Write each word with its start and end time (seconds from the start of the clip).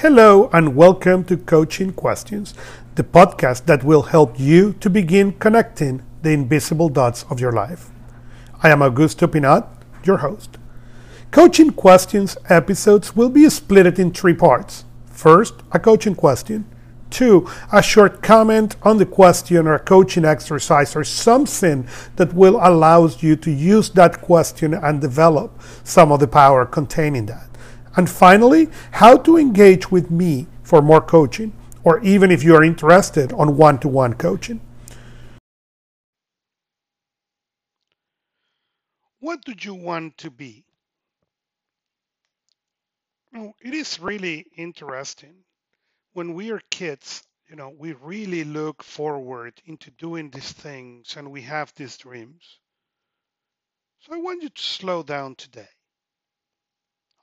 Hello, 0.00 0.48
and 0.54 0.74
welcome 0.74 1.24
to 1.24 1.36
Coaching 1.36 1.92
Questions, 1.92 2.54
the 2.94 3.04
podcast 3.04 3.66
that 3.66 3.84
will 3.84 4.04
help 4.04 4.40
you 4.40 4.72
to 4.80 4.88
begin 4.88 5.32
connecting 5.32 6.02
the 6.22 6.30
invisible 6.30 6.88
dots 6.88 7.26
of 7.28 7.38
your 7.38 7.52
life. 7.52 7.90
I 8.62 8.70
am 8.70 8.78
Augusto 8.78 9.30
Pinaud, 9.30 9.66
your 10.02 10.16
host. 10.16 10.56
Coaching 11.30 11.72
Questions 11.72 12.38
episodes 12.48 13.14
will 13.14 13.28
be 13.28 13.46
split 13.50 13.98
in 13.98 14.10
three 14.10 14.32
parts. 14.32 14.86
First, 15.04 15.56
a 15.70 15.78
coaching 15.78 16.14
question. 16.14 16.64
Two, 17.10 17.46
a 17.70 17.82
short 17.82 18.22
comment 18.22 18.76
on 18.82 18.96
the 18.96 19.04
question 19.04 19.66
or 19.66 19.74
a 19.74 19.78
coaching 19.78 20.24
exercise 20.24 20.96
or 20.96 21.04
something 21.04 21.86
that 22.16 22.32
will 22.32 22.58
allow 22.62 23.06
you 23.06 23.36
to 23.36 23.50
use 23.50 23.90
that 23.90 24.22
question 24.22 24.72
and 24.72 25.02
develop 25.02 25.60
some 25.84 26.10
of 26.10 26.20
the 26.20 26.26
power 26.26 26.64
containing 26.64 27.26
that. 27.26 27.49
And 27.96 28.08
finally, 28.08 28.68
how 28.92 29.16
to 29.18 29.36
engage 29.36 29.90
with 29.90 30.10
me 30.10 30.46
for 30.62 30.80
more 30.80 31.00
coaching, 31.00 31.52
or 31.82 32.00
even 32.00 32.30
if 32.30 32.44
you 32.44 32.54
are 32.54 32.62
interested 32.62 33.32
on 33.32 33.56
one 33.56 33.78
to 33.80 33.88
one 33.88 34.14
coaching. 34.14 34.60
What 39.18 39.42
do 39.44 39.54
you 39.60 39.74
want 39.74 40.18
to 40.18 40.30
be? 40.30 40.64
It 43.32 43.74
is 43.74 44.00
really 44.00 44.46
interesting. 44.56 45.34
When 46.12 46.34
we 46.34 46.50
are 46.52 46.60
kids, 46.70 47.22
you 47.48 47.56
know, 47.56 47.70
we 47.70 47.92
really 47.94 48.44
look 48.44 48.82
forward 48.82 49.60
into 49.66 49.90
doing 49.92 50.30
these 50.30 50.52
things 50.52 51.16
and 51.16 51.30
we 51.30 51.42
have 51.42 51.72
these 51.74 51.96
dreams. 51.98 52.58
So 54.00 54.14
I 54.14 54.18
want 54.18 54.42
you 54.42 54.48
to 54.48 54.62
slow 54.62 55.02
down 55.02 55.34
today 55.34 55.68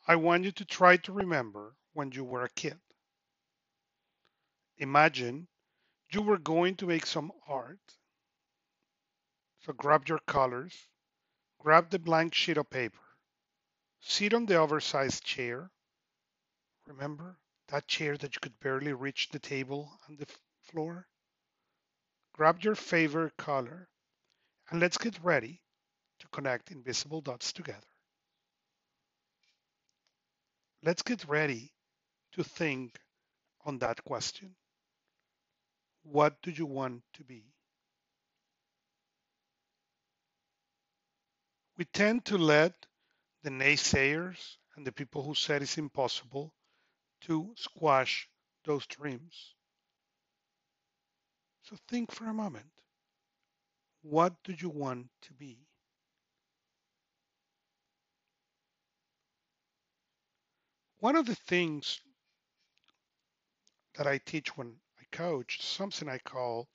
I 0.10 0.16
want 0.16 0.46
you 0.46 0.54
to 0.54 0.64
try 0.64 0.96
to 0.96 1.12
remember 1.12 1.76
when 1.92 2.14
you 2.14 2.24
were 2.24 2.44
a 2.46 2.50
kid. 2.50 2.80
Imagine 4.78 5.50
you 6.14 6.22
were 6.22 6.38
going 6.38 6.78
to 6.78 6.88
make 6.88 7.06
some 7.06 7.30
art. 7.46 7.98
So 9.60 9.74
grab 9.74 10.08
your 10.08 10.20
colors, 10.20 10.88
grab 11.60 11.90
the 11.90 12.00
blank 12.00 12.34
sheet 12.34 12.56
of 12.56 12.70
paper, 12.70 13.04
sit 14.00 14.34
on 14.34 14.46
the 14.46 14.56
oversized 14.56 15.26
chair. 15.26 15.72
Remember 16.86 17.38
that 17.68 17.90
chair 17.90 18.16
that 18.16 18.34
you 18.34 18.40
could 18.40 18.58
barely 18.62 18.94
reach 18.94 19.28
the 19.28 19.40
table 19.40 19.92
and 20.08 20.18
the 20.18 20.28
floor? 20.62 21.06
Grab 22.32 22.62
your 22.62 22.76
favorite 22.76 23.36
color 23.36 23.90
and 24.70 24.80
let's 24.80 24.98
get 24.98 25.22
ready 25.22 25.62
to 26.20 26.28
connect 26.30 26.72
invisible 26.72 27.20
dots 27.20 27.52
together 27.52 27.97
let's 30.84 31.02
get 31.02 31.28
ready 31.28 31.72
to 32.34 32.44
think 32.44 32.98
on 33.66 33.80
that 33.80 34.04
question. 34.04 34.56
What 36.04 36.42
do 36.42 36.52
you 36.52 36.66
want 36.66 37.02
to 37.16 37.24
be? 37.24 37.44
We 41.78 41.86
tend 41.86 42.26
to 42.26 42.38
let 42.38 42.74
the 43.44 43.50
naysayers 43.50 44.58
and 44.76 44.86
the 44.86 44.92
people 44.92 45.24
who 45.24 45.36
said 45.36 45.62
it's 45.62 45.78
impossible 45.78 46.54
to 47.22 47.54
squash 47.56 48.28
those 48.66 48.86
dreams. 48.88 49.56
So 51.64 51.76
think 51.88 52.12
for 52.12 52.26
a 52.26 52.34
moment. 52.34 52.72
What 54.02 54.34
do 54.44 54.54
you 54.58 54.70
want 54.70 55.08
to 55.24 55.34
be? 55.34 55.60
One 61.08 61.16
of 61.16 61.26
the 61.26 61.36
things 61.36 62.02
that 63.96 64.06
I 64.06 64.18
teach 64.18 64.58
when 64.58 64.76
I 65.00 65.06
coach, 65.10 65.62
something 65.62 66.10
I 66.10 66.18
call 66.18 66.68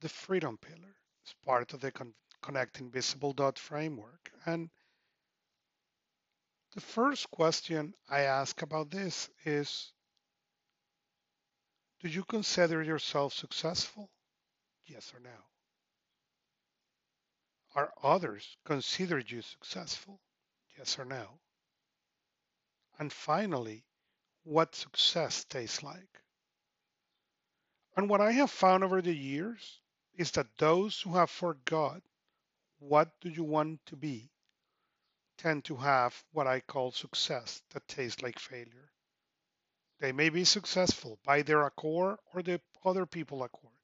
the 0.00 0.10
freedom 0.10 0.58
pillar. 0.58 0.94
It's 1.22 1.32
part 1.42 1.72
of 1.72 1.80
the 1.80 1.92
con- 1.92 2.12
Invisible 2.78 3.32
Dot 3.32 3.58
framework. 3.58 4.30
And 4.44 4.68
the 6.74 6.82
first 6.82 7.30
question 7.30 7.94
I 8.06 8.20
ask 8.20 8.60
about 8.60 8.90
this 8.90 9.30
is 9.46 9.94
Do 12.00 12.08
you 12.08 12.22
consider 12.22 12.82
yourself 12.82 13.32
successful? 13.32 14.10
Yes 14.84 15.14
or 15.14 15.20
no? 15.20 15.40
Are 17.74 17.94
others 18.02 18.58
consider 18.66 19.20
you 19.20 19.40
successful? 19.40 20.20
Yes 20.76 20.98
or 20.98 21.06
no? 21.06 21.40
And 22.98 23.12
finally, 23.12 23.86
what 24.44 24.74
success 24.74 25.44
tastes 25.44 25.82
like. 25.82 26.22
And 27.96 28.08
what 28.08 28.20
I 28.20 28.32
have 28.32 28.50
found 28.50 28.84
over 28.84 29.02
the 29.02 29.16
years 29.16 29.80
is 30.14 30.30
that 30.32 30.56
those 30.58 31.00
who 31.00 31.14
have 31.16 31.30
forgot 31.30 32.02
what 32.78 33.20
do 33.20 33.30
you 33.30 33.44
want 33.44 33.84
to 33.86 33.96
be 33.96 34.30
tend 35.38 35.64
to 35.64 35.76
have 35.76 36.24
what 36.32 36.46
I 36.46 36.60
call 36.60 36.92
success 36.92 37.62
that 37.70 37.88
tastes 37.88 38.22
like 38.22 38.38
failure. 38.38 38.92
They 39.98 40.12
may 40.12 40.30
be 40.30 40.44
successful 40.44 41.18
by 41.22 41.42
their 41.42 41.66
accord 41.66 42.18
or 42.34 42.42
the 42.42 42.62
other 42.84 43.06
people 43.06 43.42
accord, 43.42 43.74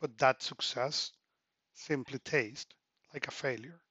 but 0.00 0.18
that 0.18 0.42
success 0.42 1.12
simply 1.74 2.18
tastes 2.20 2.74
like 3.14 3.28
a 3.28 3.32
failure. 3.32 3.83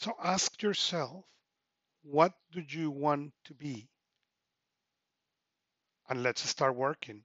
So 0.00 0.16
ask 0.24 0.62
yourself, 0.62 1.26
what 2.02 2.32
do 2.52 2.62
you 2.66 2.90
want 2.90 3.32
to 3.44 3.52
be? 3.52 3.90
And 6.08 6.22
let's 6.22 6.40
start 6.40 6.74
working 6.74 7.20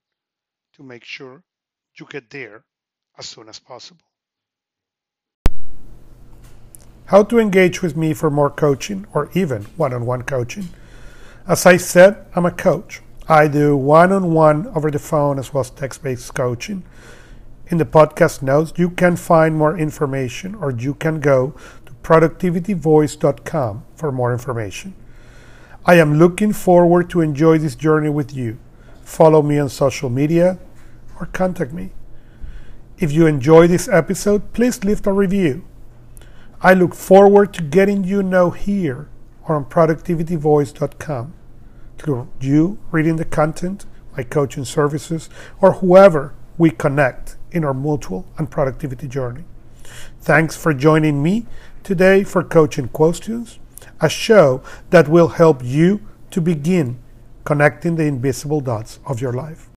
to 0.75 0.83
make 0.83 1.05
sure 1.05 1.41
you 1.97 2.05
get 2.09 2.29
there 2.29 2.65
as 3.17 3.27
soon 3.27 3.47
as 3.47 3.59
possible. 3.59 4.03
How 7.05 7.23
to 7.23 7.39
engage 7.39 7.81
with 7.81 7.95
me 7.95 8.13
for 8.13 8.29
more 8.29 8.49
coaching 8.49 9.07
or 9.13 9.29
even 9.33 9.63
one 9.77 9.93
on 9.93 10.05
one 10.05 10.23
coaching. 10.23 10.67
As 11.47 11.65
I 11.65 11.77
said, 11.77 12.25
I'm 12.35 12.45
a 12.45 12.51
coach. 12.51 13.01
I 13.29 13.47
do 13.47 13.77
one 13.77 14.11
on 14.11 14.33
one 14.33 14.67
over 14.75 14.91
the 14.91 14.99
phone 14.99 15.39
as 15.39 15.53
well 15.53 15.61
as 15.61 15.69
text 15.69 16.03
based 16.03 16.35
coaching. 16.35 16.83
In 17.67 17.77
the 17.77 17.85
podcast 17.85 18.41
notes, 18.41 18.73
you 18.75 18.89
can 18.89 19.15
find 19.15 19.55
more 19.55 19.77
information 19.77 20.55
or 20.55 20.71
you 20.71 20.93
can 20.93 21.21
go 21.21 21.55
productivityvoice.com 22.05 23.83
for 23.95 24.11
more 24.11 24.31
information. 24.31 24.93
I 25.87 25.95
am 25.95 26.19
looking 26.19 26.53
forward 26.53 27.09
to 27.09 27.21
enjoy 27.21 27.57
this 27.57 27.73
journey 27.73 28.09
with 28.09 28.31
you. 28.31 28.59
Follow 29.01 29.41
me 29.41 29.57
on 29.57 29.69
social 29.69 30.11
media 30.11 30.59
or 31.19 31.25
contact 31.25 31.73
me. 31.73 31.89
If 32.99 33.11
you 33.11 33.25
enjoy 33.25 33.65
this 33.65 33.87
episode, 33.87 34.53
please 34.53 34.83
leave 34.83 35.05
a 35.07 35.11
review. 35.11 35.65
I 36.61 36.75
look 36.75 36.93
forward 36.93 37.55
to 37.55 37.63
getting 37.63 38.03
you 38.03 38.21
know 38.21 38.51
here 38.51 39.09
or 39.47 39.55
on 39.55 39.65
productivityvoice.com 39.65 41.33
through 41.97 42.27
you 42.39 42.77
reading 42.91 43.15
the 43.15 43.25
content, 43.25 43.87
my 44.15 44.21
coaching 44.21 44.65
services, 44.65 45.27
or 45.59 45.73
whoever 45.73 46.35
we 46.59 46.69
connect 46.69 47.37
in 47.51 47.65
our 47.65 47.73
mutual 47.73 48.27
and 48.37 48.51
productivity 48.51 49.07
journey. 49.07 49.43
Thanks 50.21 50.55
for 50.55 50.71
joining 50.71 51.23
me 51.23 51.47
today 51.85 52.23
for 52.23 52.43
Coaching 52.43 52.87
Questions, 52.87 53.59
a 54.01 54.09
show 54.09 54.63
that 54.89 55.07
will 55.07 55.27
help 55.27 55.63
you 55.63 56.01
to 56.31 56.41
begin 56.41 56.97
connecting 57.43 57.95
the 57.95 58.05
invisible 58.05 58.59
dots 58.59 58.99
of 59.05 59.21
your 59.21 59.31
life. 59.31 59.69